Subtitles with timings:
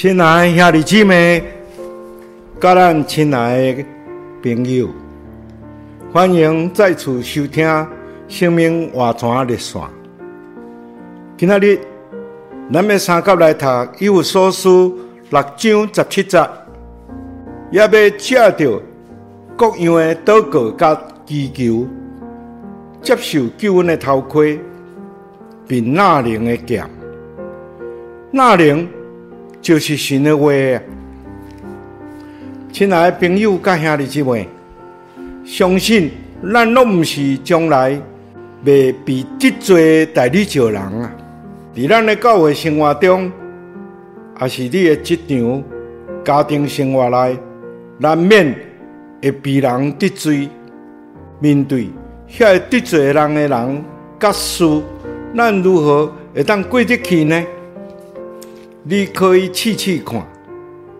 [0.00, 1.42] 亲爱兄弟姊妹，
[2.60, 3.84] 甲咱亲爱的
[4.40, 4.88] 朋友，
[6.12, 7.66] 欢迎再次收听
[8.28, 9.82] 《生命活泉热线》。
[11.36, 11.80] 今仔日，
[12.72, 13.66] 咱要三甲来读
[13.98, 14.96] 《以弗所书》
[15.32, 16.48] 六章十七节，
[17.72, 18.80] 也要借着
[19.56, 20.96] 各样的祷告甲
[21.26, 21.88] 祈求，
[23.02, 24.60] 接受救恩的头盔，
[25.66, 26.88] 并纳灵的剑，
[28.30, 28.88] 纳灵。
[29.60, 30.50] 就是神的话！
[32.72, 34.48] 亲爱的朋友、甲兄弟姊妹，
[35.44, 36.10] 相信
[36.52, 38.00] 咱拢毋是将来
[38.64, 41.12] 未被得罪的代理教人啊！
[41.74, 43.30] 在咱的教会生活中，
[44.40, 45.64] 也是你的职场、
[46.24, 47.38] 家庭生活内，
[47.98, 48.54] 难免
[49.22, 50.48] 会被人得罪。
[51.40, 51.88] 面对
[52.28, 53.84] 遐得罪人的人、
[54.18, 54.82] 甲事，
[55.36, 57.44] 咱如何会当过得去呢？
[58.90, 60.26] 你可以试试看，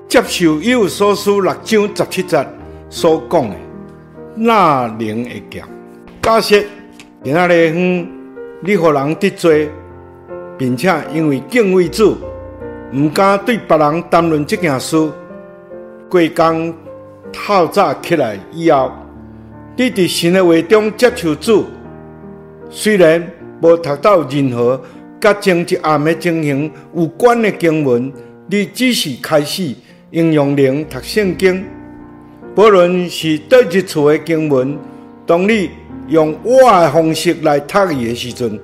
[0.06, 2.46] 接受以弗所书六章十七节
[2.90, 3.56] 所讲的
[4.34, 5.64] 那灵的剑。
[6.20, 6.62] 假设
[7.24, 8.08] 今仔日哼，
[8.60, 9.70] 你互人得罪，
[10.58, 12.18] 并且因为敬畏主，
[12.92, 15.10] 毋敢对别人谈论这件事。
[16.10, 16.74] 过工
[17.32, 18.92] 透早起来以后，
[19.76, 21.64] 你伫神的话中接受主，
[22.68, 23.26] 虽然
[23.62, 24.78] 无读到任何。
[25.20, 28.12] 甲前一暗的情形有关的经文，
[28.48, 29.74] 你只是开始
[30.12, 31.64] 应用灵读圣经。
[32.54, 34.78] 不论是倒一处的经文，
[35.26, 35.70] 当你
[36.06, 38.58] 用我的方式来读伊的时阵，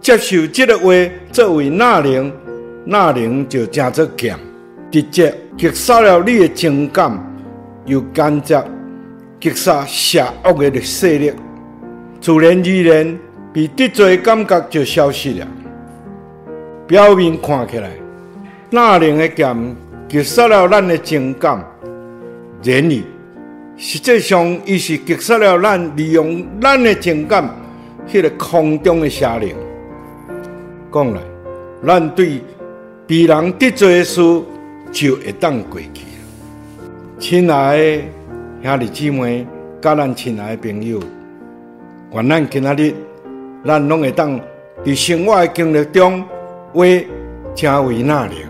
[0.00, 0.92] 接受这个话
[1.30, 2.32] 作为纳灵，
[2.84, 4.36] 纳灵就正做剑，
[4.90, 7.16] 直接击杀了你的情感，
[7.84, 8.60] 又间接
[9.40, 11.32] 击杀邪恶的势力，
[12.20, 13.18] 自然而然
[13.52, 15.46] 被得罪的感觉就消失了。
[16.86, 17.90] 表面看起来，
[18.70, 19.76] 那灵的剑
[20.08, 21.58] 击杀了咱的情感，
[22.62, 23.02] 然而
[23.76, 27.50] 实际上，伊是击杀了咱利用咱的情感，
[28.08, 29.56] 迄个空中的邪灵。
[30.92, 31.20] 讲来，
[31.84, 32.40] 咱对
[33.04, 34.20] 别人得罪的事
[34.92, 37.18] 就会当过去了。
[37.18, 38.02] 亲爱的
[38.62, 39.44] 兄弟姊妹，
[39.82, 41.00] 甲咱亲爱的朋友，
[42.12, 42.94] 愿咱今仔日，
[43.64, 44.40] 咱拢会当
[44.84, 46.24] 伫生活的经历中。
[46.72, 46.84] 话
[47.54, 48.46] 成为那灵，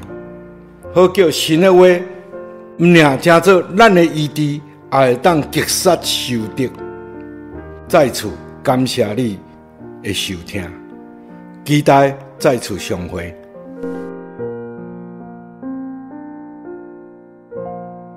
[0.93, 1.81] 好叫神的话，
[2.79, 4.61] 毋俩成做咱的意志，也
[4.91, 6.71] 会当击杀仇敌。
[7.89, 8.29] 再次
[8.63, 9.39] 感谢你
[10.03, 10.69] 的收听，
[11.65, 13.35] 期待再次相会。